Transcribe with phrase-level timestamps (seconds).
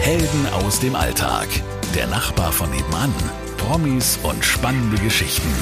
[0.00, 1.48] Helden aus dem Alltag.
[1.94, 3.12] Der Nachbar von nebenan.
[3.58, 5.52] Promis und spannende Geschichten.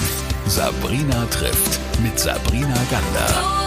[0.47, 3.67] Sabrina trifft mit Sabrina Gander.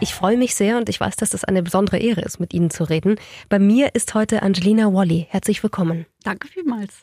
[0.00, 2.70] Ich freue mich sehr und ich weiß, dass das eine besondere Ehre ist, mit Ihnen
[2.70, 3.16] zu reden.
[3.48, 5.26] Bei mir ist heute Angelina Wally.
[5.30, 6.04] Herzlich willkommen.
[6.24, 6.94] Danke vielmals.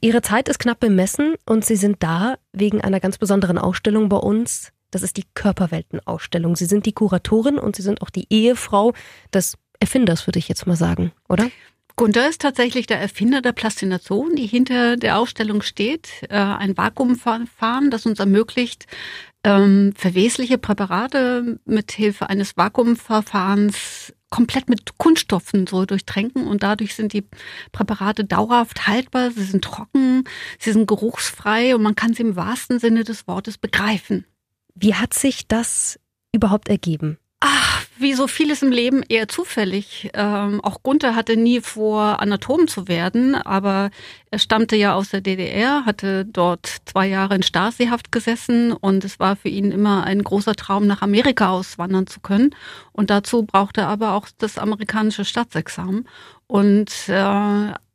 [0.00, 4.16] Ihre Zeit ist knapp bemessen und Sie sind da wegen einer ganz besonderen Ausstellung bei
[4.16, 4.72] uns.
[4.90, 6.56] Das ist die Körperweltenausstellung.
[6.56, 8.92] Sie sind die Kuratorin und Sie sind auch die Ehefrau
[9.32, 11.50] des Erfinders, würde ich jetzt mal sagen, oder?
[11.96, 16.08] Gunther ist tatsächlich der Erfinder der Plastination, die hinter der Ausstellung steht.
[16.28, 18.86] Äh, ein Vakuumverfahren, das uns ermöglicht,
[19.44, 27.12] ähm, verwesliche Präparate mit Hilfe eines Vakuumverfahrens komplett mit Kunststoffen so durchtränken und dadurch sind
[27.12, 27.24] die
[27.70, 30.24] Präparate dauerhaft haltbar, sie sind trocken,
[30.58, 34.24] sie sind geruchsfrei und man kann sie im wahrsten Sinne des Wortes begreifen.
[34.74, 36.00] Wie hat sich das
[36.32, 37.18] überhaupt ergeben?
[37.38, 40.10] Ach, wie so vieles im Leben eher zufällig.
[40.14, 43.90] Ähm, auch Gunther hatte nie vor, Anatom zu werden, aber
[44.30, 49.20] er stammte ja aus der DDR, hatte dort zwei Jahre in Stasi-Haft gesessen und es
[49.20, 52.54] war für ihn immer ein großer Traum, nach Amerika auswandern zu können.
[52.92, 56.08] Und dazu brauchte er aber auch das amerikanische Staatsexamen.
[56.46, 57.12] Und äh,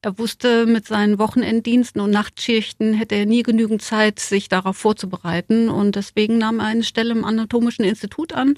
[0.01, 5.67] er wusste, mit seinen Wochenenddiensten und Nachtschichten hätte er nie genügend Zeit, sich darauf vorzubereiten.
[5.67, 8.57] Und deswegen nahm er eine Stelle im Anatomischen Institut an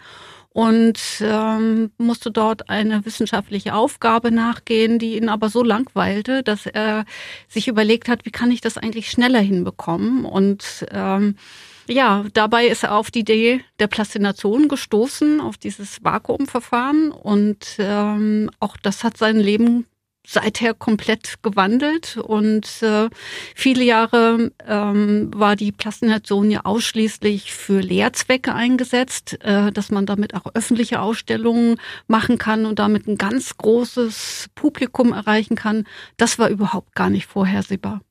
[0.54, 7.06] und ähm, musste dort eine wissenschaftliche Aufgabe nachgehen, die ihn aber so langweilte, dass er
[7.48, 10.26] sich überlegt hat, wie kann ich das eigentlich schneller hinbekommen?
[10.26, 11.36] Und ähm,
[11.88, 17.12] ja, dabei ist er auf die Idee der Plastination gestoßen, auf dieses Vakuumverfahren.
[17.12, 19.86] Und ähm, auch das hat sein Leben
[20.26, 23.10] seither komplett gewandelt und äh,
[23.56, 30.36] viele Jahre ähm, war die Plastination ja ausschließlich für Lehrzwecke eingesetzt, äh, dass man damit
[30.36, 31.78] auch öffentliche Ausstellungen
[32.08, 35.86] machen kann und damit ein ganz großes Publikum erreichen kann.
[36.18, 38.02] Das war überhaupt gar nicht vorhersehbar.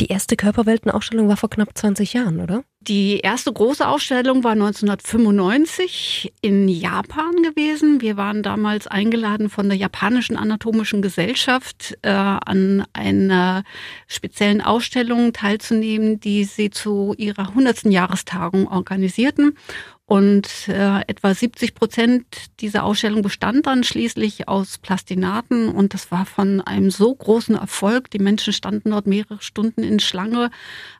[0.00, 2.64] Die erste Körperweltenausstellung war vor knapp 20 Jahren, oder?
[2.80, 8.00] Die erste große Ausstellung war 1995 in Japan gewesen.
[8.00, 13.62] Wir waren damals eingeladen von der japanischen anatomischen Gesellschaft äh, an einer
[14.08, 17.84] speziellen Ausstellung teilzunehmen, die sie zu ihrer 100.
[17.84, 19.56] Jahrestagung organisierten.
[20.12, 22.26] Und äh, etwa 70 Prozent
[22.60, 28.10] dieser Ausstellung bestand dann schließlich aus Plastinaten und das war von einem so großen Erfolg.
[28.10, 30.50] Die Menschen standen dort mehrere Stunden in Schlange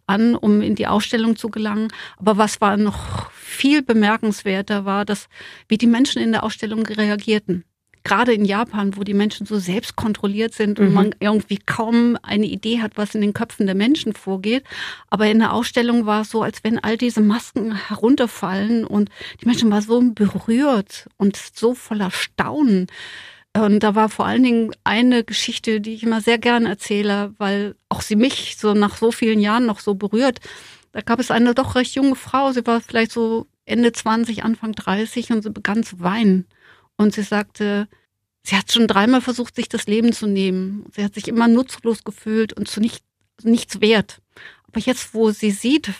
[0.06, 1.88] an, um in die Ausstellung zu gelangen.
[2.16, 5.28] Aber was war noch viel bemerkenswerter war, dass
[5.68, 7.66] wie die Menschen in der Ausstellung reagierten
[8.04, 10.94] gerade in Japan, wo die Menschen so selbst kontrolliert sind und mhm.
[10.94, 14.64] man irgendwie kaum eine Idee hat, was in den Köpfen der Menschen vorgeht.
[15.08, 19.46] Aber in der Ausstellung war es so, als wenn all diese Masken herunterfallen und die
[19.46, 22.88] Menschen waren so berührt und so voller Staunen.
[23.54, 27.74] Und da war vor allen Dingen eine Geschichte, die ich immer sehr gern erzähle, weil
[27.90, 30.40] auch sie mich so nach so vielen Jahren noch so berührt.
[30.92, 34.72] Da gab es eine doch recht junge Frau, sie war vielleicht so Ende 20, Anfang
[34.72, 36.46] 30 und sie begann zu weinen.
[36.96, 37.88] Und sie sagte,
[38.42, 40.86] sie hat schon dreimal versucht, sich das Leben zu nehmen.
[40.94, 43.04] Sie hat sich immer nutzlos gefühlt und zu nicht,
[43.42, 44.20] nichts wert.
[44.68, 45.92] Aber jetzt, wo sie sieht,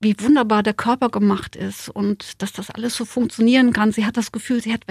[0.00, 4.16] wie wunderbar der Körper gemacht ist und dass das alles so funktionieren kann, sie hat
[4.16, 4.82] das Gefühl, sie hat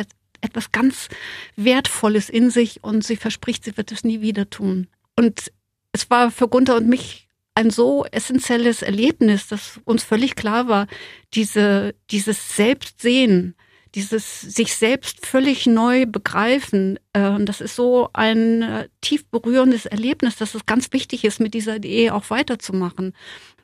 [0.42, 1.08] etwas ganz
[1.56, 4.88] Wertvolles in sich und sie verspricht, sie wird es nie wieder tun.
[5.16, 5.52] Und
[5.92, 10.88] es war für Gunther und mich ein so essentielles Erlebnis, dass uns völlig klar war,
[11.34, 13.56] diese, dieses Selbstsehen,
[13.96, 20.36] dieses sich selbst völlig neu begreifen, äh, das ist so ein äh, tief berührendes Erlebnis,
[20.36, 23.14] dass es ganz wichtig ist, mit dieser Idee auch weiterzumachen.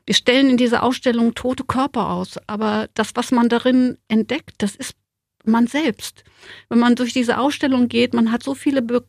[0.06, 4.76] Wir stellen in dieser Ausstellung tote Körper aus, aber das, was man darin entdeckt, das
[4.76, 4.96] ist
[5.46, 6.24] man selbst.
[6.70, 9.04] Wenn man durch diese Ausstellung geht, man hat so viele Be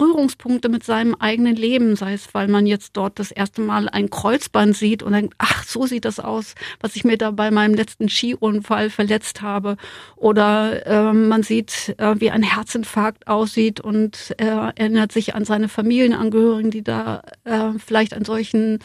[0.00, 4.10] Rührungspunkte mit seinem eigenen Leben, sei es, weil man jetzt dort das erste Mal ein
[4.10, 7.74] Kreuzband sieht und denkt, ach, so sieht das aus, was ich mir da bei meinem
[7.74, 9.76] letzten Skiunfall verletzt habe.
[10.16, 15.68] Oder äh, man sieht, äh, wie ein Herzinfarkt aussieht und er erinnert sich an seine
[15.68, 18.78] Familienangehörigen, die da äh, vielleicht ein solchen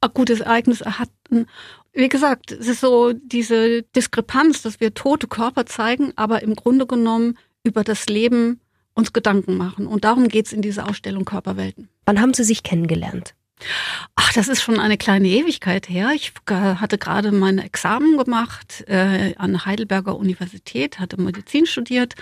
[0.00, 1.46] akutes Ereignis hatten.
[1.92, 6.86] Wie gesagt, es ist so diese Diskrepanz, dass wir tote Körper zeigen, aber im Grunde
[6.86, 8.60] genommen über das Leben
[8.94, 9.86] uns Gedanken machen.
[9.86, 11.88] Und darum geht's in dieser Ausstellung Körperwelten.
[12.06, 13.34] Wann haben Sie sich kennengelernt?
[14.16, 16.10] Ach, das ist schon eine kleine Ewigkeit her.
[16.14, 22.14] Ich hatte gerade mein Examen gemacht äh, an Heidelberger Universität, hatte Medizin studiert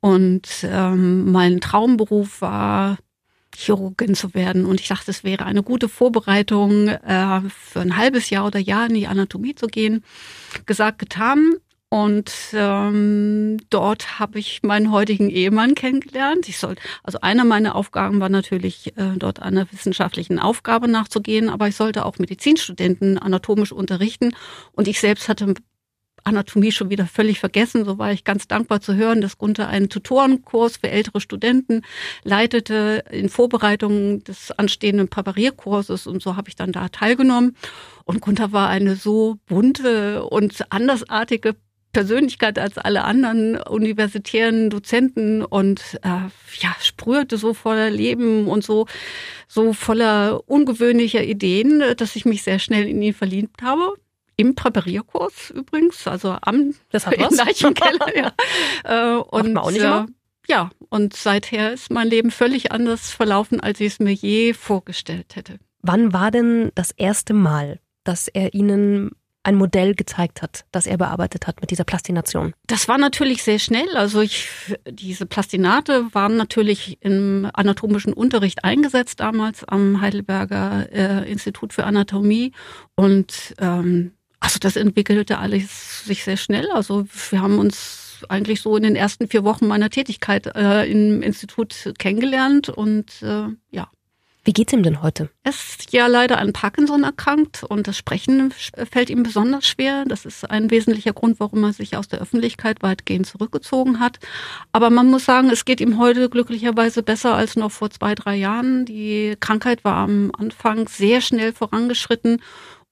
[0.00, 2.98] und ähm, mein Traumberuf war
[3.54, 4.64] Chirurgin zu werden.
[4.66, 8.86] Und ich dachte, es wäre eine gute Vorbereitung, äh, für ein halbes Jahr oder Jahr
[8.86, 10.04] in die Anatomie zu gehen.
[10.66, 11.54] Gesagt, getan.
[11.88, 16.48] Und ähm, dort habe ich meinen heutigen Ehemann kennengelernt.
[16.48, 16.74] Ich soll,
[17.04, 22.04] also einer meiner Aufgaben war natürlich, äh, dort einer wissenschaftlichen Aufgabe nachzugehen, aber ich sollte
[22.04, 24.34] auch Medizinstudenten anatomisch unterrichten.
[24.72, 25.54] Und ich selbst hatte
[26.26, 27.84] Anatomie schon wieder völlig vergessen.
[27.84, 31.82] So war ich ganz dankbar zu hören, dass Gunther einen Tutorenkurs für ältere Studenten
[32.24, 37.56] leitete in Vorbereitung des anstehenden Präparierkurses und so habe ich dann da teilgenommen.
[38.04, 41.54] Und Gunther war eine so bunte und andersartige
[41.96, 46.28] Persönlichkeit als alle anderen universitären Dozenten und äh,
[46.60, 48.86] ja sprühte so voller Leben und so
[49.48, 53.94] so voller ungewöhnlicher Ideen, dass ich mich sehr schnell in ihn verliebt habe.
[54.36, 57.34] Im Präparierkurs übrigens, also am das hat was.
[57.34, 58.14] Leichenkeller.
[58.14, 58.32] ja.
[58.84, 59.82] Äh, und Macht man auch nicht?
[59.82, 64.52] Äh, ja, und seither ist mein Leben völlig anders verlaufen, als ich es mir je
[64.52, 65.58] vorgestellt hätte.
[65.80, 69.12] Wann war denn das erste Mal, dass er Ihnen
[69.46, 72.52] ein Modell gezeigt hat, das er bearbeitet hat mit dieser Plastination?
[72.66, 73.96] Das war natürlich sehr schnell.
[73.96, 74.48] Also ich,
[74.90, 82.52] diese Plastinate waren natürlich im anatomischen Unterricht eingesetzt damals am Heidelberger äh, Institut für Anatomie
[82.96, 86.68] und ähm, also das entwickelte alles sich sehr schnell.
[86.72, 91.22] Also wir haben uns eigentlich so in den ersten vier Wochen meiner Tätigkeit äh, im
[91.22, 93.90] Institut kennengelernt und äh, ja.
[94.46, 95.28] Wie geht's ihm denn heute?
[95.42, 100.04] Er ist ja leider an Parkinson erkrankt und das Sprechen fällt ihm besonders schwer.
[100.06, 104.20] Das ist ein wesentlicher Grund, warum er sich aus der Öffentlichkeit weitgehend zurückgezogen hat.
[104.70, 108.36] Aber man muss sagen, es geht ihm heute glücklicherweise besser als noch vor zwei, drei
[108.36, 108.84] Jahren.
[108.84, 112.40] Die Krankheit war am Anfang sehr schnell vorangeschritten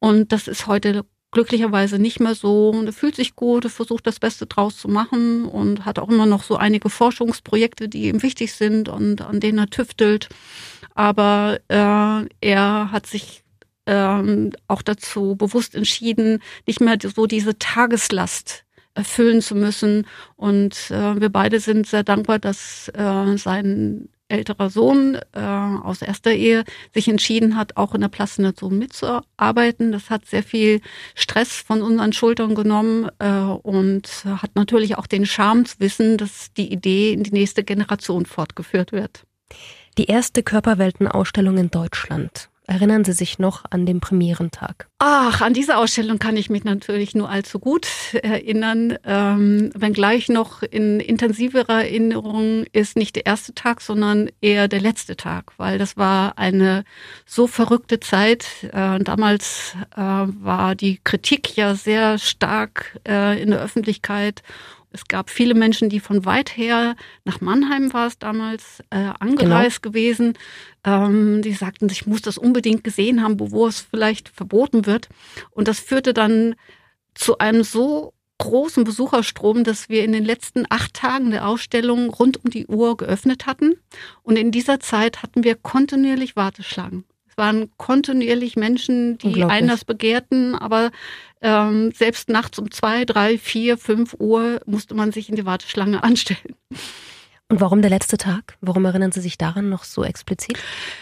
[0.00, 1.04] und das ist heute
[1.34, 2.70] glücklicherweise nicht mehr so.
[2.70, 6.08] Und er fühlt sich gut, er versucht das Beste draus zu machen und hat auch
[6.08, 10.30] immer noch so einige Forschungsprojekte, die ihm wichtig sind und an denen er tüftelt.
[10.94, 13.44] Aber äh, er hat sich
[13.86, 18.64] ähm, auch dazu bewusst entschieden, nicht mehr so diese Tageslast
[18.94, 20.06] erfüllen zu müssen.
[20.36, 26.32] Und äh, wir beide sind sehr dankbar, dass äh, sein älterer Sohn äh, aus erster
[26.32, 26.64] Ehe
[26.94, 29.92] sich entschieden hat, auch in der Plastination mitzuarbeiten.
[29.92, 30.80] Das hat sehr viel
[31.14, 36.52] Stress von unseren Schultern genommen äh, und hat natürlich auch den Charme zu wissen, dass
[36.54, 39.24] die Idee in die nächste Generation fortgeführt wird.
[39.96, 42.48] Die erste Körperweltenausstellung in Deutschland.
[42.66, 44.88] Erinnern Sie sich noch an den Premierentag?
[44.98, 48.96] Ach, an diese Ausstellung kann ich mich natürlich nur allzu gut erinnern.
[49.04, 55.14] Ähm, wenngleich noch in intensiverer Erinnerung ist nicht der erste Tag, sondern eher der letzte
[55.14, 56.84] Tag, weil das war eine
[57.26, 58.46] so verrückte Zeit.
[58.72, 64.42] Äh, damals äh, war die Kritik ja sehr stark äh, in der Öffentlichkeit
[64.94, 66.94] es gab viele Menschen, die von weit her
[67.24, 69.92] nach Mannheim war es damals äh, angereist genau.
[69.92, 70.38] gewesen.
[70.84, 75.08] Ähm, die sagten, ich muss das unbedingt gesehen haben, wo es vielleicht verboten wird.
[75.50, 76.54] Und das führte dann
[77.14, 82.44] zu einem so großen Besucherstrom, dass wir in den letzten acht Tagen der Ausstellung rund
[82.44, 83.74] um die Uhr geöffnet hatten.
[84.22, 87.04] Und in dieser Zeit hatten wir kontinuierlich Warteschlangen.
[87.34, 90.92] Es waren kontinuierlich Menschen, die Einlass begehrten, aber
[91.42, 96.04] ähm, selbst nachts um zwei, drei, vier, fünf Uhr musste man sich in die Warteschlange
[96.04, 96.54] anstellen.
[97.48, 98.56] Und warum der letzte Tag?
[98.60, 100.58] Warum erinnern Sie sich daran noch so explizit?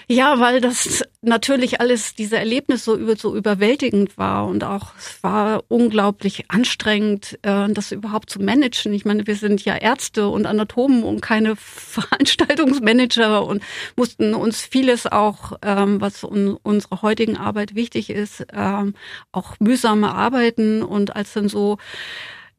[0.08, 5.22] Ja, weil das natürlich alles, diese Erlebnis so, über, so überwältigend war und auch es
[5.22, 8.92] war unglaublich anstrengend, äh, das überhaupt zu managen.
[8.92, 13.62] Ich meine, wir sind ja Ärzte und Anatomen und keine Veranstaltungsmanager und
[13.96, 18.94] mussten uns vieles auch, ähm, was un unserer heutigen Arbeit wichtig ist, ähm,
[19.31, 21.79] auch mühsam erarbeiten und als dann so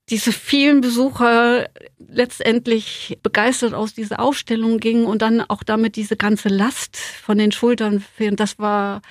[0.10, 6.50] diese vielen Besucher letztendlich begeistert aus dieser Ausstellung gingen und dann auch damit diese ganze
[6.50, 8.36] Last von den Schultern fehlen.
[8.36, 9.02] Das war,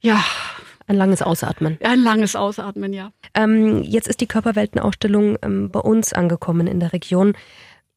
[0.00, 0.22] ja.
[0.88, 1.78] Ein langes Ausatmen.
[1.82, 3.12] Ein langes Ausatmen, ja.
[3.34, 7.34] Ähm, jetzt ist die Körperweltenausstellung ähm, bei uns angekommen in der Region.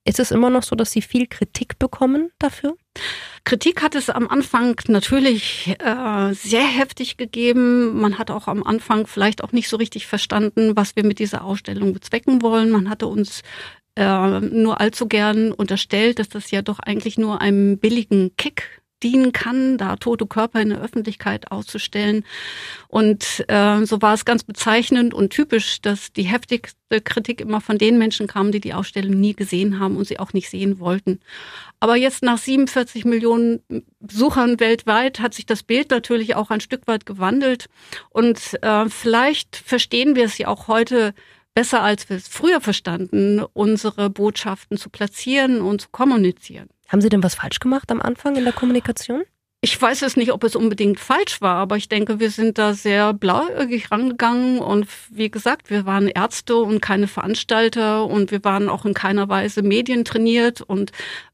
[0.07, 2.77] Ist es immer noch so, dass Sie viel Kritik bekommen dafür?
[3.43, 7.99] Kritik hat es am Anfang natürlich äh, sehr heftig gegeben.
[7.99, 11.43] Man hat auch am Anfang vielleicht auch nicht so richtig verstanden, was wir mit dieser
[11.43, 12.69] Ausstellung bezwecken wollen.
[12.69, 13.41] Man hatte uns
[13.95, 19.31] äh, nur allzu gern unterstellt, dass das ja doch eigentlich nur einem billigen Kick dienen
[19.31, 22.25] kann, da tote Körper in der Öffentlichkeit auszustellen.
[22.87, 27.77] Und äh, so war es ganz bezeichnend und typisch, dass die heftigste Kritik immer von
[27.77, 31.19] den Menschen kam, die die Ausstellung nie gesehen haben und sie auch nicht sehen wollten.
[31.79, 33.61] Aber jetzt nach 47 Millionen
[33.99, 37.67] Besuchern weltweit hat sich das Bild natürlich auch ein Stück weit gewandelt.
[38.09, 41.13] Und äh, vielleicht verstehen wir es ja auch heute
[41.53, 46.69] besser, als wir es früher verstanden, unsere Botschaften zu platzieren und zu kommunizieren.
[46.87, 49.23] Haben Sie denn was falsch gemacht am Anfang in der Kommunikation?
[49.61, 52.73] Ich weiß es nicht, ob es unbedingt falsch war, aber ich denke, wir sind da
[52.73, 58.69] sehr blauäugig rangegangen und wie gesagt, wir waren Ärzte und keine Veranstalter und wir waren
[58.69, 60.91] auch in keiner Weise medientrainiert und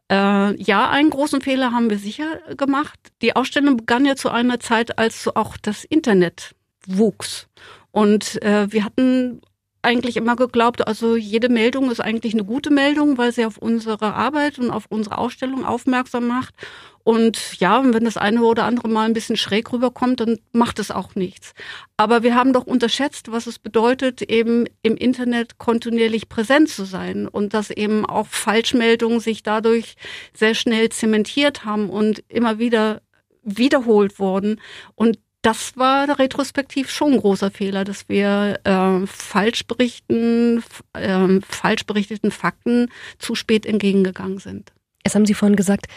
[0.10, 3.00] äh, ja, einen großen Fehler haben wir sicher gemacht.
[3.22, 6.55] Die Ausstellung begann ja zu einer Zeit, als auch das Internet
[6.88, 7.48] wuchs.
[7.91, 9.41] Und äh, wir hatten
[9.81, 14.13] eigentlich immer geglaubt, also jede Meldung ist eigentlich eine gute Meldung, weil sie auf unsere
[14.13, 16.53] Arbeit und auf unsere Ausstellung aufmerksam macht.
[17.03, 20.91] Und ja, wenn das eine oder andere mal ein bisschen schräg rüberkommt, dann macht es
[20.91, 21.53] auch nichts.
[21.97, 27.27] Aber wir haben doch unterschätzt, was es bedeutet, eben im Internet kontinuierlich präsent zu sein
[27.27, 29.95] und dass eben auch Falschmeldungen sich dadurch
[30.33, 33.01] sehr schnell zementiert haben und immer wieder
[33.43, 34.61] wiederholt wurden.
[34.93, 41.86] Und das war retrospektiv schon ein großer Fehler, dass wir äh, falsch berichten, äh, falsch
[41.86, 44.71] berichteten Fakten zu spät entgegengegangen sind.
[45.03, 45.88] Es haben Sie vorhin gesagt,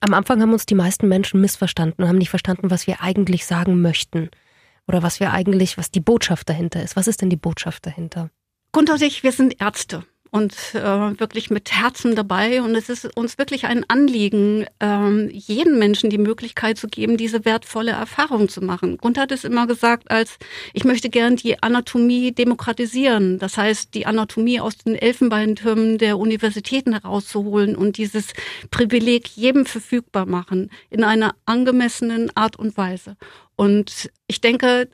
[0.00, 3.46] am Anfang haben uns die meisten Menschen missverstanden und haben nicht verstanden, was wir eigentlich
[3.46, 4.30] sagen möchten.
[4.86, 6.94] Oder was wir eigentlich, was die Botschaft dahinter ist.
[6.94, 8.28] Was ist denn die Botschaft dahinter?
[8.72, 10.82] Grundsätzlich, wir sind Ärzte und äh,
[11.20, 12.60] wirklich mit Herzen dabei.
[12.60, 17.44] Und es ist uns wirklich ein Anliegen, ähm, jedem Menschen die Möglichkeit zu geben, diese
[17.44, 18.96] wertvolle Erfahrung zu machen.
[18.96, 20.38] Grund hat es immer gesagt, als
[20.72, 23.38] ich möchte gern die Anatomie demokratisieren.
[23.38, 28.32] Das heißt, die Anatomie aus den Elfenbeintürmen der Universitäten herauszuholen und dieses
[28.72, 33.16] Privileg jedem verfügbar machen in einer angemessenen Art und Weise.
[33.54, 34.88] Und ich denke,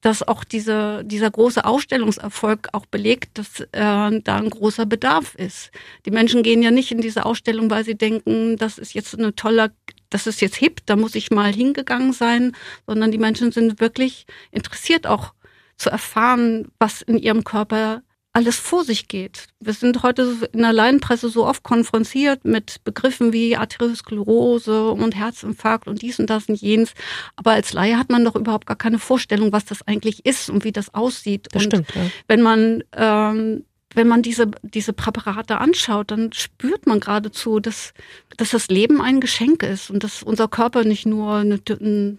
[0.00, 5.70] dass auch diese, dieser große Ausstellungserfolg auch belegt, dass äh, da ein großer Bedarf ist.
[6.06, 9.34] Die Menschen gehen ja nicht in diese Ausstellung, weil sie denken, das ist jetzt eine
[9.34, 9.72] tolle,
[10.10, 12.52] das ist jetzt hip, da muss ich mal hingegangen sein,
[12.86, 15.32] sondern die Menschen sind wirklich interessiert auch
[15.76, 18.02] zu erfahren, was in ihrem Körper
[18.38, 19.48] alles vor sich geht.
[19.58, 25.88] Wir sind heute in der Laienpresse so oft konfrontiert mit Begriffen wie Arteriosklerose und Herzinfarkt
[25.88, 26.94] und dies und das und jenes.
[27.34, 30.62] Aber als Laie hat man doch überhaupt gar keine Vorstellung, was das eigentlich ist und
[30.62, 31.48] wie das aussieht.
[31.50, 31.94] Das und stimmt.
[31.96, 32.02] Ja.
[32.28, 33.64] Wenn man ähm,
[33.98, 37.92] wenn man diese, diese Präparate anschaut, dann spürt man geradezu, dass,
[38.36, 42.18] dass das Leben ein Geschenk ist und dass unser Körper nicht nur eine, eine,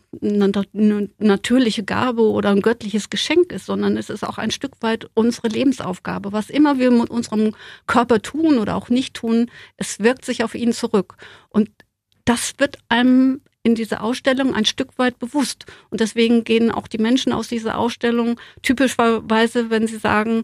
[0.73, 5.09] eine natürliche Gabe oder ein göttliches Geschenk ist, sondern es ist auch ein Stück weit
[5.13, 6.33] unsere Lebensaufgabe.
[6.33, 7.55] Was immer wir mit unserem
[7.87, 11.15] Körper tun oder auch nicht tun, es wirkt sich auf ihn zurück.
[11.47, 11.69] Und
[12.25, 15.65] das wird einem in dieser Ausstellung ein Stück weit bewusst.
[15.91, 20.43] Und deswegen gehen auch die Menschen aus dieser Ausstellung typischerweise, wenn sie sagen,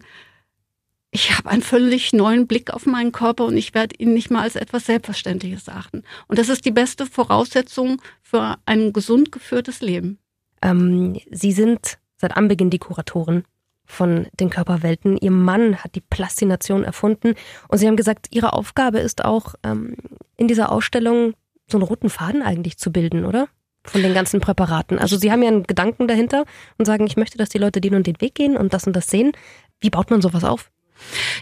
[1.10, 4.42] ich habe einen völlig neuen Blick auf meinen Körper und ich werde ihn nicht mal
[4.42, 6.02] als etwas Selbstverständliches achten.
[6.28, 10.18] Und das ist die beste Voraussetzung für ein gesund geführtes Leben.
[10.62, 13.44] Ähm, Sie sind seit Anbeginn die Kuratorin
[13.86, 15.16] von den Körperwelten.
[15.16, 17.34] Ihr Mann hat die Plastination erfunden
[17.68, 19.96] und Sie haben gesagt, Ihre Aufgabe ist auch ähm,
[20.36, 21.34] in dieser Ausstellung
[21.70, 23.48] so einen roten Faden eigentlich zu bilden, oder?
[23.84, 24.98] Von den ganzen Präparaten.
[24.98, 26.44] Also Sie haben ja einen Gedanken dahinter
[26.76, 28.94] und sagen, ich möchte, dass die Leute den und den Weg gehen und das und
[28.94, 29.32] das sehen.
[29.80, 30.70] Wie baut man sowas auf?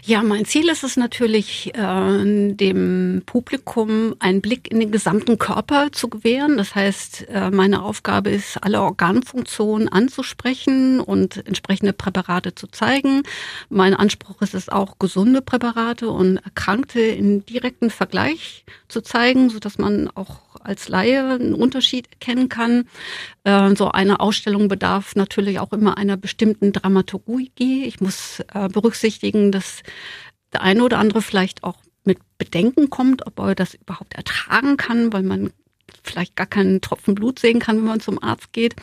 [0.03, 5.91] Ja, mein Ziel ist es natürlich, äh, dem Publikum einen Blick in den gesamten Körper
[5.91, 6.57] zu gewähren.
[6.57, 13.23] Das heißt, äh, meine Aufgabe ist, alle Organfunktionen anzusprechen und entsprechende Präparate zu zeigen.
[13.69, 19.59] Mein Anspruch ist es auch, gesunde Präparate und Erkrankte in direkten Vergleich zu zeigen, so
[19.59, 22.87] dass man auch als Laie einen Unterschied erkennen kann.
[23.43, 27.85] Äh, so eine Ausstellung bedarf natürlich auch immer einer bestimmten Dramaturgie.
[27.85, 29.83] Ich muss äh, berücksichtigen, dass
[30.53, 35.11] der eine oder andere vielleicht auch mit Bedenken kommt, ob er das überhaupt ertragen kann,
[35.11, 35.51] weil man
[36.03, 38.75] vielleicht gar keinen Tropfen Blut sehen kann, wenn man zum Arzt geht.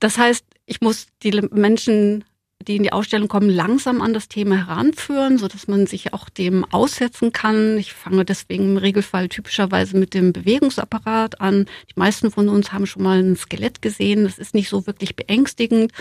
[0.00, 2.24] Das heißt, ich muss die Menschen
[2.62, 6.28] die in die Ausstellung kommen, langsam an das Thema heranführen, so dass man sich auch
[6.28, 7.78] dem aussetzen kann.
[7.78, 11.66] Ich fange deswegen im Regelfall typischerweise mit dem Bewegungsapparat an.
[11.90, 14.24] Die meisten von uns haben schon mal ein Skelett gesehen.
[14.24, 15.92] Das ist nicht so wirklich beängstigend.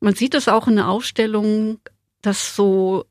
[0.00, 1.78] Man sieht es auch in der Ausstellung,
[2.22, 3.04] dass so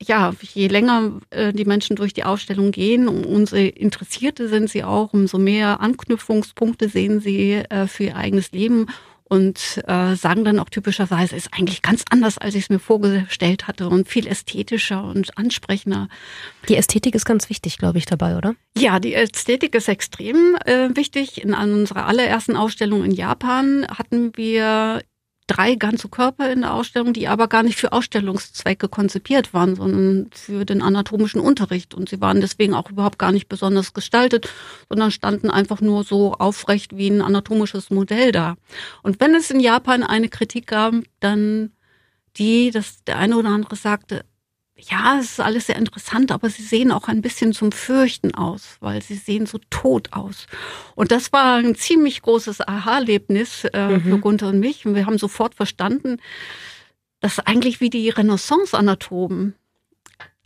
[0.00, 5.12] ja, je länger äh, die Menschen durch die Ausstellung gehen, umso interessierte sind sie auch,
[5.12, 8.86] umso mehr Anknüpfungspunkte sehen sie äh, für ihr eigenes Leben
[9.28, 13.66] und äh, sagen dann auch typischerweise, ist eigentlich ganz anders, als ich es mir vorgestellt
[13.68, 16.08] hatte und viel ästhetischer und ansprechender.
[16.68, 18.54] Die Ästhetik ist ganz wichtig, glaube ich, dabei, oder?
[18.76, 21.42] Ja, die Ästhetik ist extrem äh, wichtig.
[21.42, 25.02] In unserer allerersten Ausstellung in Japan hatten wir
[25.48, 30.30] drei ganze Körper in der Ausstellung, die aber gar nicht für Ausstellungszwecke konzipiert waren, sondern
[30.32, 31.94] für den anatomischen Unterricht.
[31.94, 34.48] Und sie waren deswegen auch überhaupt gar nicht besonders gestaltet,
[34.88, 38.56] sondern standen einfach nur so aufrecht wie ein anatomisches Modell da.
[39.02, 41.72] Und wenn es in Japan eine Kritik gab, dann
[42.36, 44.24] die, dass der eine oder andere sagte,
[44.80, 48.76] ja, es ist alles sehr interessant, aber sie sehen auch ein bisschen zum Fürchten aus,
[48.80, 50.46] weil sie sehen so tot aus.
[50.94, 54.02] Und das war ein ziemlich großes Aha-Erlebnis äh, mhm.
[54.02, 54.86] für Gunther und mich.
[54.86, 56.18] Und wir haben sofort verstanden,
[57.20, 59.54] dass eigentlich wie die Renaissance-Anatomen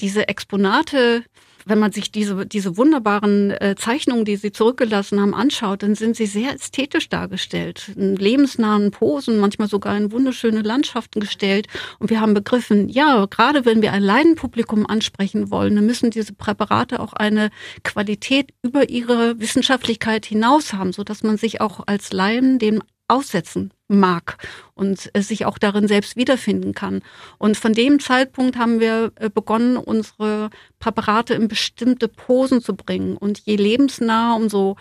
[0.01, 1.25] diese Exponate
[1.65, 6.17] wenn man sich diese, diese wunderbaren äh, Zeichnungen, die sie zurückgelassen haben, anschaut, dann sind
[6.17, 7.93] sie sehr ästhetisch dargestellt.
[7.97, 11.69] In lebensnahen Posen, manchmal sogar in wunderschöne Landschaften gestellt.
[11.99, 16.33] Und wir haben begriffen, ja, gerade wenn wir ein Laienpublikum ansprechen wollen, dann müssen diese
[16.33, 17.51] Präparate auch eine
[17.85, 23.73] Qualität über ihre Wissenschaftlichkeit hinaus haben, so dass man sich auch als Laien dem aussetzen
[23.93, 24.37] mag
[24.75, 27.03] und sich auch darin selbst wiederfinden kann.
[27.39, 33.17] Und von dem Zeitpunkt haben wir äh, begonnen, unsere Präparate in bestimmte Posen zu bringen.
[33.17, 34.77] Und je lebensnah, umso,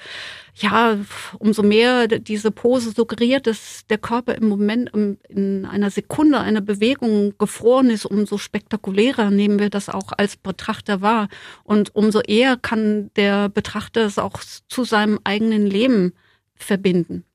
[0.55, 0.97] ja,
[1.37, 4.89] umso mehr diese Pose suggeriert, dass der Körper im Moment
[5.27, 11.01] in einer Sekunde einer Bewegung gefroren ist, umso spektakulärer nehmen wir das auch als Betrachter
[11.01, 11.27] wahr.
[11.63, 16.13] Und umso eher kann der Betrachter es auch zu seinem eigenen Leben
[16.55, 17.25] verbinden.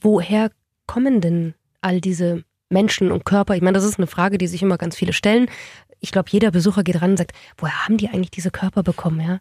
[0.00, 0.50] Woher
[0.92, 3.56] kommen denn all diese Menschen und Körper?
[3.56, 5.46] Ich meine, das ist eine Frage, die sich immer ganz viele stellen.
[6.00, 9.20] Ich glaube, jeder Besucher geht ran und sagt, woher haben die eigentlich diese Körper bekommen,
[9.20, 9.40] ja?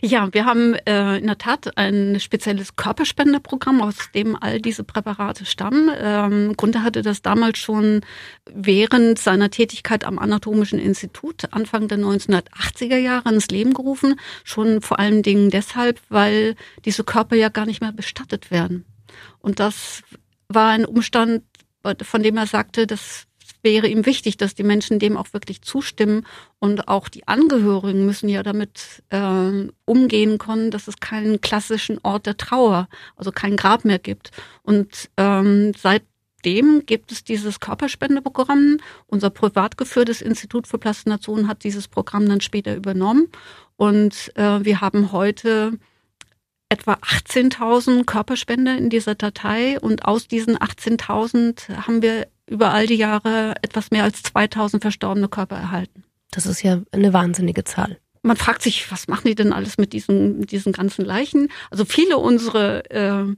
[0.00, 5.44] Ja, wir haben äh, in der Tat ein spezielles Körperspenderprogramm, aus dem all diese Präparate
[5.44, 5.90] stammen.
[5.98, 8.02] Ähm, Gunther hatte das damals schon
[8.48, 14.20] während seiner Tätigkeit am Anatomischen Institut Anfang der 1980er Jahre ins Leben gerufen.
[14.44, 18.84] Schon vor allen Dingen deshalb, weil diese Körper ja gar nicht mehr bestattet werden.
[19.40, 20.02] Und das
[20.48, 21.42] war ein Umstand,
[22.02, 23.26] von dem er sagte, das
[23.62, 26.26] wäre ihm wichtig, dass die Menschen dem auch wirklich zustimmen
[26.58, 32.26] und auch die Angehörigen müssen ja damit äh, umgehen können, dass es keinen klassischen Ort
[32.26, 34.30] der Trauer, also kein Grab mehr gibt.
[34.62, 38.78] Und ähm, seitdem gibt es dieses Körperspendeprogramm.
[39.06, 43.28] Unser privat geführtes Institut für Plastination hat dieses Programm dann später übernommen
[43.76, 45.78] und äh, wir haben heute
[46.68, 52.96] etwa 18.000 Körperspender in dieser Datei und aus diesen 18.000 haben wir über all die
[52.96, 56.04] Jahre etwas mehr als 2.000 verstorbene Körper erhalten.
[56.30, 57.98] Das ist ja eine wahnsinnige Zahl.
[58.22, 61.48] Man fragt sich, was machen die denn alles mit diesen, diesen ganzen Leichen?
[61.70, 63.36] Also viele unserer äh,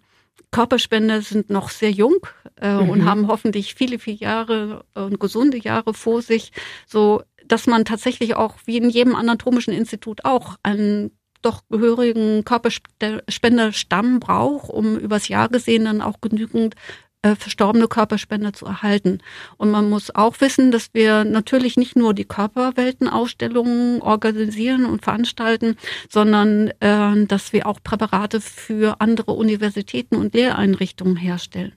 [0.51, 2.17] Körperspender sind noch sehr jung
[2.61, 2.91] äh, mhm.
[2.91, 6.53] und haben hoffentlich viele, viele Jahre und gesunde Jahre vor sich,
[6.87, 11.11] so dass man tatsächlich auch wie in jedem anatomischen Institut auch einen
[11.43, 16.75] doch gehörigen Körperspenderstamm braucht, um übers Jahr gesehen dann auch genügend
[17.23, 19.19] äh, verstorbene Körperspender zu erhalten.
[19.57, 25.77] Und man muss auch wissen, dass wir natürlich nicht nur die Körperweltenausstellungen organisieren und veranstalten,
[26.09, 31.73] sondern äh, dass wir auch Präparate für andere Universitäten und Lehreinrichtungen herstellen.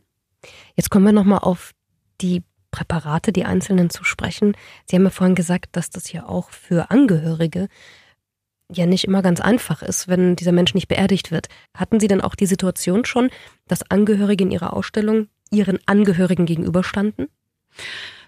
[0.75, 1.71] Jetzt kommen wir nochmal auf
[2.21, 4.53] die Präparate, die einzelnen zu sprechen.
[4.85, 7.67] Sie haben ja vorhin gesagt, dass das ja auch für Angehörige
[8.73, 11.47] ja nicht immer ganz einfach ist, wenn dieser Mensch nicht beerdigt wird.
[11.75, 13.29] Hatten Sie denn auch die Situation schon,
[13.67, 17.27] dass Angehörige in Ihrer Ausstellung Ihren Angehörigen gegenüberstanden?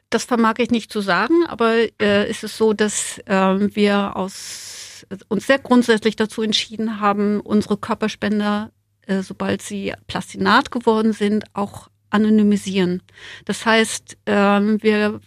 [0.10, 5.06] Das vermag ich nicht zu sagen, aber äh, ist es so, dass äh, wir aus,
[5.28, 8.72] uns sehr grundsätzlich dazu entschieden haben, unsere Körperspender,
[9.08, 13.02] äh, sobald sie Plastinat geworden sind, auch anonymisieren.
[13.46, 15.20] Das heißt, äh, wir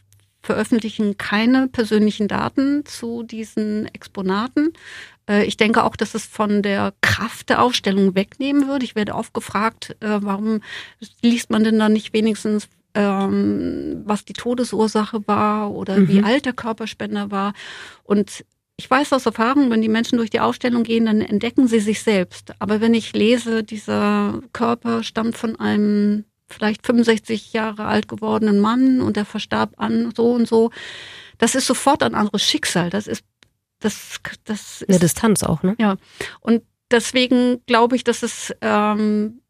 [0.47, 4.73] veröffentlichen keine persönlichen Daten zu diesen Exponaten.
[5.29, 8.85] Äh, ich denke auch, dass es von der Kraft der Ausstellung wegnehmen würde.
[8.85, 10.61] Ich werde oft gefragt, äh, warum
[11.21, 16.09] liest man denn dann nicht wenigstens ähm, was die Todesursache war oder mhm.
[16.09, 17.53] wie alt der Körperspender war.
[18.05, 18.45] Und
[18.79, 22.03] ich weiß aus Erfahrung, wenn die Menschen durch die Ausstellung gehen, dann entdecken sie sich
[22.03, 22.55] selbst.
[22.59, 29.01] Aber wenn ich lese, dieser Körper stammt von einem vielleicht 65 Jahre alt gewordenen Mann
[29.01, 30.71] und der verstarb an so und so.
[31.39, 32.91] Das ist sofort ein anderes Schicksal.
[32.91, 33.25] Das ist,
[33.81, 35.75] das, das ist, eine Distanz auch, ne?
[35.79, 35.97] Ja.
[36.41, 39.41] Und deswegen glaube ich, dass es ähm,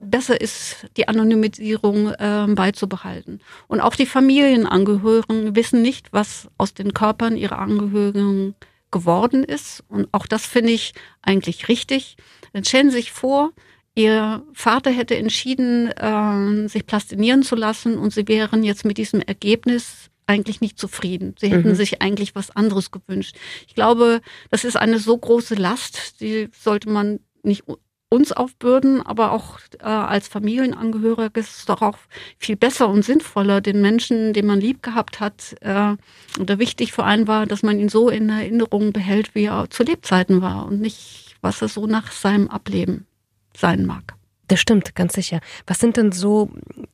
[0.00, 3.40] besser ist, die Anonymisierung ähm, beizubehalten.
[3.68, 8.54] Und auch die Familienangehörigen wissen nicht, was aus den Körpern ihrer Angehörigen
[8.90, 9.84] geworden ist.
[9.88, 12.16] Und auch das finde ich eigentlich richtig.
[12.52, 13.52] Dann stellen Sie sich vor,
[13.94, 19.20] Ihr Vater hätte entschieden, äh, sich plastinieren zu lassen und sie wären jetzt mit diesem
[19.20, 21.34] Ergebnis eigentlich nicht zufrieden.
[21.38, 21.74] Sie hätten mhm.
[21.74, 23.36] sich eigentlich was anderes gewünscht.
[23.66, 27.64] Ich glaube, das ist eine so große Last, die sollte man nicht
[28.10, 31.98] uns aufbürden, aber auch äh, als Familienangehöriger ist es doch auch
[32.38, 35.96] viel besser und sinnvoller, den Menschen, den man lieb gehabt hat, äh,
[36.40, 39.82] oder wichtig für einen war, dass man ihn so in Erinnerung behält, wie er zu
[39.82, 43.06] Lebzeiten war und nicht, was er so nach seinem Ableben
[43.54, 44.19] sein mag.
[44.50, 45.38] Das stimmt, ganz sicher.
[45.68, 46.50] Was sind denn so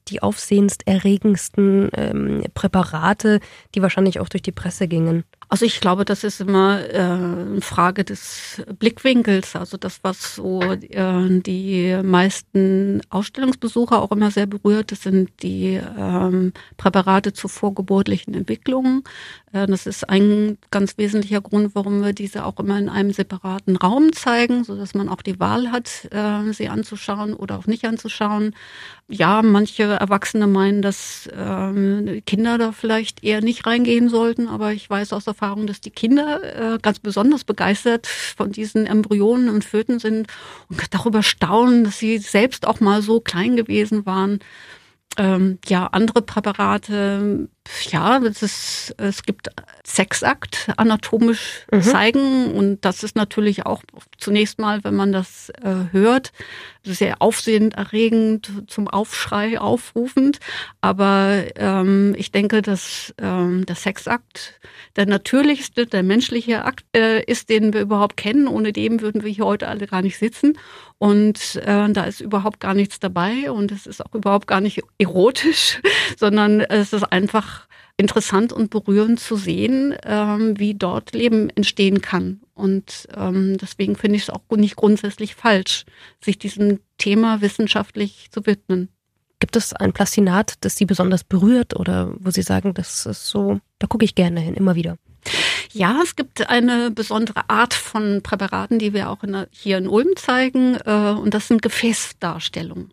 [0.08, 3.40] die aufsehensterregendsten ähm, Präparate,
[3.74, 5.24] die wahrscheinlich auch durch die Presse gingen?
[5.48, 9.56] Also ich glaube, das ist immer äh, eine Frage des Blickwinkels.
[9.56, 15.80] Also das, was so äh, die meisten Ausstellungsbesucher auch immer sehr berührt, das sind die
[15.98, 19.04] ähm, Präparate zur vorgeburtlichen Entwicklung.
[19.52, 23.76] Äh, das ist ein ganz wesentlicher Grund, warum wir diese auch immer in einem separaten
[23.76, 27.84] Raum zeigen, so dass man auch die Wahl hat, äh, sie anzuschauen oder auch nicht
[27.84, 28.54] anzuschauen.
[29.08, 34.90] Ja, manche Erwachsene meinen, dass ähm, Kinder da vielleicht eher nicht reingehen sollten, aber ich
[34.90, 40.00] weiß aus Erfahrung, dass die Kinder äh, ganz besonders begeistert von diesen Embryonen und Föten
[40.00, 40.26] sind
[40.68, 44.40] und darüber staunen, dass sie selbst auch mal so klein gewesen waren.
[45.18, 47.48] Ähm, ja, andere Präparate,
[47.90, 49.48] ja, es, ist, es gibt
[49.86, 51.82] Sexakt anatomisch mhm.
[51.82, 53.82] zeigen und das ist natürlich auch
[54.18, 56.32] zunächst mal, wenn man das äh, hört,
[56.84, 60.38] sehr aufsehenerregend, zum Aufschrei aufrufend.
[60.80, 64.60] Aber ähm, ich denke, dass ähm, der Sexakt
[64.96, 68.48] der natürlichste, der menschliche Akt äh, ist, den wir überhaupt kennen.
[68.48, 70.58] Ohne dem würden wir hier heute alle gar nicht sitzen.
[70.98, 74.82] Und äh, da ist überhaupt gar nichts dabei und es ist auch überhaupt gar nicht
[74.98, 75.80] erotisch,
[76.16, 77.66] sondern es ist einfach
[77.98, 82.40] interessant und berührend zu sehen, ähm, wie dort Leben entstehen kann.
[82.54, 85.84] Und ähm, deswegen finde ich es auch nicht grundsätzlich falsch,
[86.22, 88.88] sich diesem Thema wissenschaftlich zu widmen.
[89.38, 93.60] Gibt es ein Plastinat, das Sie besonders berührt oder wo Sie sagen, das ist so,
[93.78, 94.96] da gucke ich gerne hin, immer wieder?
[95.72, 100.16] Ja, es gibt eine besondere Art von Präparaten, die wir auch in hier in Ulm
[100.16, 102.92] zeigen, äh, und das sind Gefäßdarstellungen.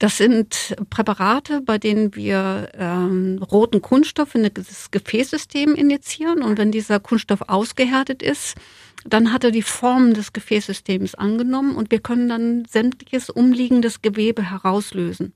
[0.00, 6.42] Das sind Präparate, bei denen wir ähm, roten Kunststoff in das Gefäßsystem injizieren.
[6.42, 8.56] Und wenn dieser Kunststoff ausgehärtet ist,
[9.04, 14.50] dann hat er die Form des Gefäßsystems angenommen und wir können dann sämtliches umliegendes Gewebe
[14.50, 15.34] herauslösen.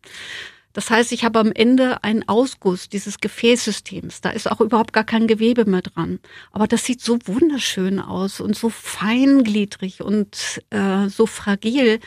[0.74, 4.20] Das heißt, ich habe am Ende einen Ausguss dieses Gefäßsystems.
[4.20, 6.18] Da ist auch überhaupt gar kein Gewebe mehr dran.
[6.52, 12.00] Aber das sieht so wunderschön aus und so feingliedrig und äh, so fragil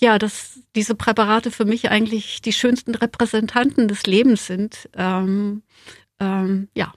[0.00, 4.88] ja, dass diese Präparate für mich eigentlich die schönsten Repräsentanten des Lebens sind.
[4.94, 5.62] Ähm,
[6.20, 6.94] ähm, ja.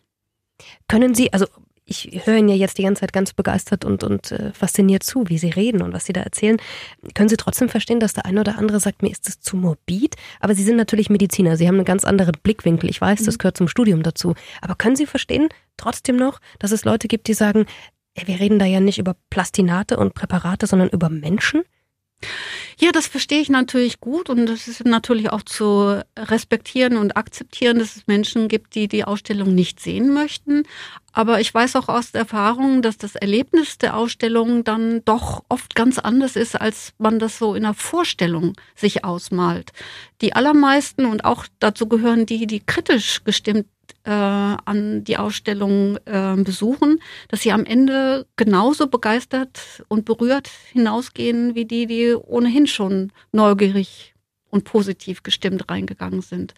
[0.88, 1.48] Können Sie, also
[1.92, 5.28] ich höre Ihnen ja jetzt die ganze Zeit ganz begeistert und, und äh, fasziniert zu,
[5.28, 6.58] wie Sie reden und was Sie da erzählen.
[7.14, 10.16] Können Sie trotzdem verstehen, dass der eine oder andere sagt, mir ist das zu morbid?
[10.40, 12.90] Aber Sie sind natürlich Mediziner, Sie haben einen ganz anderen Blickwinkel.
[12.90, 13.40] Ich weiß, das mhm.
[13.40, 14.34] gehört zum Studium dazu.
[14.62, 17.66] Aber können Sie verstehen trotzdem noch, dass es Leute gibt, die sagen,
[18.16, 21.64] ey, wir reden da ja nicht über Plastinate und Präparate, sondern über Menschen?
[22.84, 27.78] Ja, das verstehe ich natürlich gut und das ist natürlich auch zu respektieren und akzeptieren,
[27.78, 30.64] dass es Menschen gibt, die die Ausstellung nicht sehen möchten.
[31.14, 35.76] Aber ich weiß auch aus der Erfahrung, dass das Erlebnis der Ausstellung dann doch oft
[35.76, 39.74] ganz anders ist, als man das so in der Vorstellung sich ausmalt.
[40.22, 43.68] Die allermeisten und auch dazu gehören die, die kritisch gestimmt
[44.04, 51.56] äh, an die Ausstellung äh, besuchen, dass sie am Ende genauso begeistert und berührt hinausgehen
[51.56, 54.14] wie die, die ohnehin schon neugierig
[54.50, 56.54] und positiv gestimmt reingegangen sind.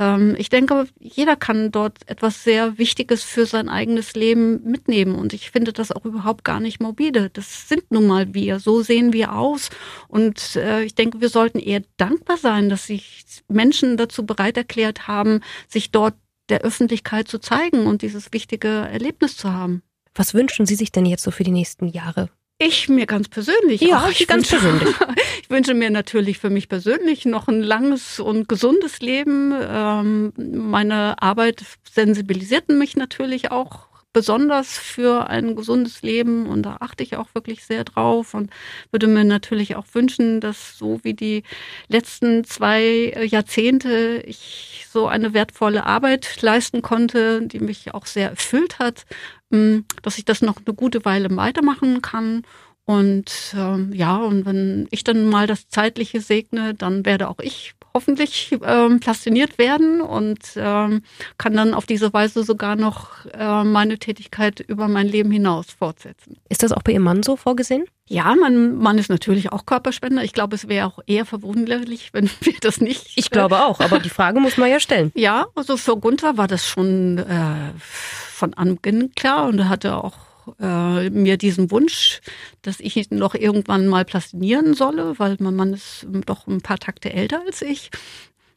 [0.00, 5.14] Ähm, ich denke, jeder kann dort etwas sehr Wichtiges für sein eigenes Leben mitnehmen.
[5.14, 7.30] Und ich finde das auch überhaupt gar nicht morbide.
[7.30, 8.58] Das sind nun mal wir.
[8.58, 9.68] So sehen wir aus.
[10.08, 15.06] Und äh, ich denke, wir sollten eher dankbar sein, dass sich Menschen dazu bereit erklärt
[15.06, 16.14] haben, sich dort
[16.50, 19.82] der Öffentlichkeit zu zeigen und dieses wichtige Erlebnis zu haben.
[20.14, 22.28] Was wünschen Sie sich denn jetzt so für die nächsten Jahre?
[22.62, 23.80] Ich mir ganz persönlich.
[23.80, 24.96] Ja, Ach, ich ganz wünsche, persönlich.
[25.42, 29.54] ich wünsche mir natürlich für mich persönlich noch ein langes und gesundes Leben.
[29.58, 37.02] Ähm, meine Arbeit sensibilisiert mich natürlich auch besonders für ein gesundes Leben und da achte
[37.02, 38.50] ich auch wirklich sehr drauf und
[38.90, 41.42] würde mir natürlich auch wünschen, dass so wie die
[41.88, 48.78] letzten zwei Jahrzehnte ich so eine wertvolle Arbeit leisten konnte, die mich auch sehr erfüllt
[48.78, 49.06] hat,
[49.52, 52.42] hm, dass ich das noch eine gute Weile weitermachen kann
[52.90, 57.74] und ähm, ja, und wenn ich dann mal das Zeitliche segne, dann werde auch ich
[57.94, 61.02] hoffentlich ähm, plastiniert werden und ähm,
[61.38, 66.36] kann dann auf diese Weise sogar noch äh, meine Tätigkeit über mein Leben hinaus fortsetzen.
[66.48, 67.84] Ist das auch bei Ihrem Mann so vorgesehen?
[68.06, 70.24] Ja, mein Mann ist natürlich auch Körperspender.
[70.24, 73.12] Ich glaube, es wäre auch eher verwunderlich, wenn wir das nicht.
[73.16, 75.12] Ich glaube auch, aber die Frage muss man ja stellen.
[75.14, 80.29] Ja, also für Gunther war das schon äh, von Anbeginn klar und er hatte auch
[80.60, 82.20] äh, mir diesen Wunsch,
[82.62, 87.12] dass ich noch irgendwann mal plastinieren solle, weil mein Mann ist doch ein paar Takte
[87.12, 87.90] älter als ich.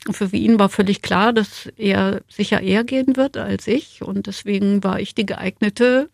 [0.08, 4.02] Und für ihn war völlig klar, dass er sicher eher gehen wird als ich.
[4.02, 6.10] Und deswegen war ich die geeignete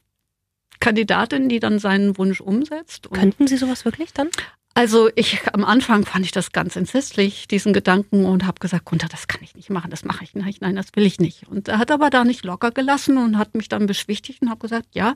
[0.79, 3.07] Kandidatin, die dann seinen Wunsch umsetzt.
[3.07, 4.29] Und Könnten Sie sowas wirklich dann?
[4.75, 9.09] Also ich am Anfang fand ich das ganz entsetzlich, diesen Gedanken, und habe gesagt, Gunther,
[9.09, 11.47] das kann ich nicht machen, das mache ich nicht, nein, das will ich nicht.
[11.47, 14.61] Und er hat aber da nicht locker gelassen und hat mich dann beschwichtigt und habe
[14.61, 15.15] gesagt, ja,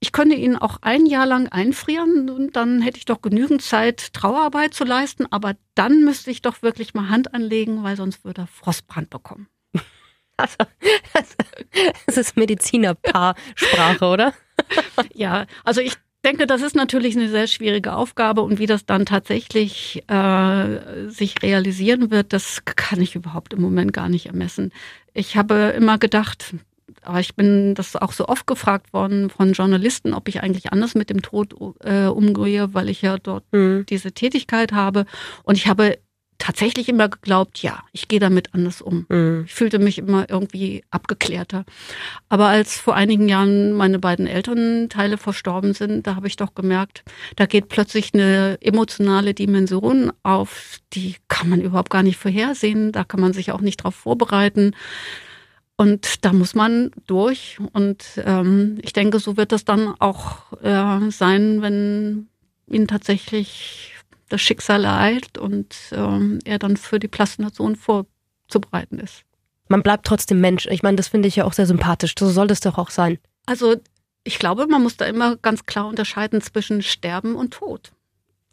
[0.00, 4.14] ich könnte ihn auch ein Jahr lang einfrieren und dann hätte ich doch genügend Zeit,
[4.14, 8.42] Trauerarbeit zu leisten, aber dann müsste ich doch wirklich mal Hand anlegen, weil sonst würde
[8.42, 9.46] er Frostbrand bekommen.
[10.42, 10.56] Also,
[12.06, 14.32] das ist Medizinerpaarsprache, oder?
[15.12, 19.06] Ja, also ich denke, das ist natürlich eine sehr schwierige Aufgabe und wie das dann
[19.06, 24.72] tatsächlich äh, sich realisieren wird, das kann ich überhaupt im Moment gar nicht ermessen.
[25.14, 26.54] Ich habe immer gedacht,
[27.02, 30.94] aber ich bin das auch so oft gefragt worden von Journalisten, ob ich eigentlich anders
[30.94, 33.86] mit dem Tod äh, umgehe, weil ich ja dort mhm.
[33.88, 35.06] diese Tätigkeit habe.
[35.42, 35.98] Und ich habe
[36.40, 39.06] tatsächlich immer geglaubt, ja, ich gehe damit anders um.
[39.08, 39.44] Mhm.
[39.46, 41.64] Ich fühlte mich immer irgendwie abgeklärter.
[42.28, 47.04] Aber als vor einigen Jahren meine beiden Elternteile verstorben sind, da habe ich doch gemerkt,
[47.36, 53.04] da geht plötzlich eine emotionale Dimension auf, die kann man überhaupt gar nicht vorhersehen, da
[53.04, 54.74] kann man sich auch nicht darauf vorbereiten.
[55.76, 57.58] Und da muss man durch.
[57.72, 62.28] Und ähm, ich denke, so wird es dann auch äh, sein, wenn
[62.66, 63.89] ihn tatsächlich
[64.30, 69.24] das Schicksal ereilt und ähm, er dann für die Plastination vorzubereiten ist.
[69.68, 70.66] Man bleibt trotzdem Mensch.
[70.66, 72.14] Ich meine, das finde ich ja auch sehr sympathisch.
[72.18, 73.18] So soll das doch auch sein.
[73.46, 73.76] Also
[74.24, 77.92] ich glaube, man muss da immer ganz klar unterscheiden zwischen Sterben und Tod.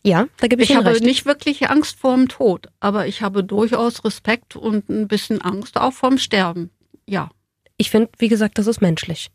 [0.03, 1.03] Ja, da gebe ich Ich habe recht.
[1.03, 5.77] nicht wirklich Angst vor dem Tod, aber ich habe durchaus Respekt und ein bisschen Angst
[5.77, 6.69] auch vorm Sterben.
[7.07, 7.29] Ja.
[7.77, 9.29] Ich finde, wie gesagt, das ist menschlich.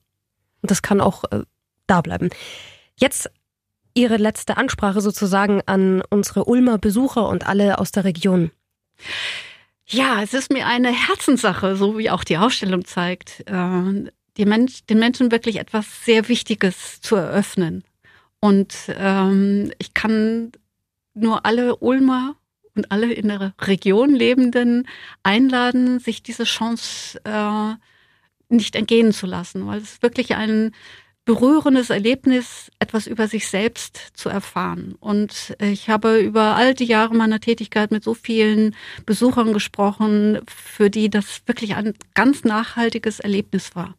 [0.62, 1.42] Und das kann auch äh,
[1.86, 2.30] da bleiben.
[2.96, 3.30] Jetzt
[3.94, 8.50] Ihre letzte Ansprache sozusagen an unsere Ulmer Besucher und alle aus der Region.
[9.86, 14.86] Ja, es ist mir eine Herzenssache, so wie auch die Ausstellung zeigt, äh, die Mensch,
[14.86, 17.84] den Menschen wirklich etwas sehr Wichtiges zu eröffnen.
[18.40, 20.52] Und ähm, ich kann
[21.14, 22.36] nur alle Ulmer
[22.74, 24.88] und alle in der Region Lebenden
[25.22, 27.74] einladen, sich diese Chance äh,
[28.48, 30.72] nicht entgehen zu lassen, weil es wirklich ein
[31.24, 34.96] berührendes Erlebnis, etwas über sich selbst zu erfahren.
[34.98, 38.74] Und ich habe über all die Jahre meiner Tätigkeit mit so vielen
[39.06, 43.94] Besuchern gesprochen, für die das wirklich ein ganz nachhaltiges Erlebnis war.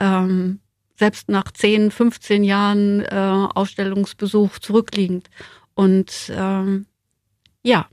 [0.00, 0.60] Ähm,
[0.98, 5.28] selbst nach 10, 15 Jahren äh, Ausstellungsbesuch zurückliegend.
[5.74, 6.86] Und ähm,
[7.62, 7.86] ja,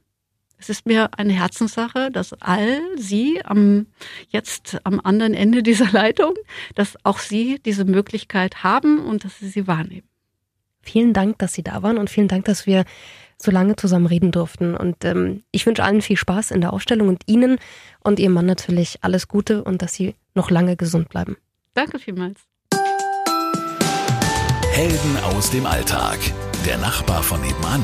[0.63, 3.87] es ist mir eine Herzenssache, dass all Sie am,
[4.29, 6.35] jetzt am anderen Ende dieser Leitung,
[6.75, 10.07] dass auch Sie diese Möglichkeit haben und dass Sie sie wahrnehmen.
[10.81, 12.85] Vielen Dank, dass Sie da waren und vielen Dank, dass wir
[13.37, 14.75] so lange zusammen reden durften.
[14.75, 17.57] Und ähm, ich wünsche allen viel Spaß in der Ausstellung und Ihnen
[18.01, 21.35] und Ihrem Mann natürlich alles Gute und dass Sie noch lange gesund bleiben.
[21.73, 22.39] Danke vielmals.
[24.71, 26.19] Helden aus dem Alltag.
[26.65, 27.83] Der Nachbar von nebenan.